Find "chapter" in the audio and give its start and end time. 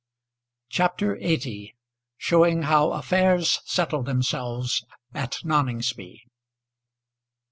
0.69-1.15